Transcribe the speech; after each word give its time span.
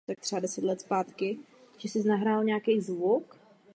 Byl 0.07 0.15
středoškolským 0.21 1.45
učitelem. 1.75 3.23